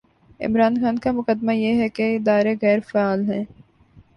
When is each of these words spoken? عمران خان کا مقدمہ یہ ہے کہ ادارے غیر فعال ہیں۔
عمران 0.39 0.73
خان 0.81 0.97
کا 0.99 1.11
مقدمہ 1.11 1.53
یہ 1.53 1.81
ہے 1.81 1.89
کہ 1.89 2.15
ادارے 2.15 2.55
غیر 2.61 2.79
فعال 2.87 3.29
ہیں۔ 3.29 3.43